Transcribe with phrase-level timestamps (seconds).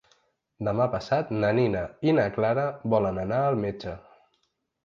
[0.67, 2.65] Demà passat na Nina i na Clara
[2.95, 3.95] volen anar al metge.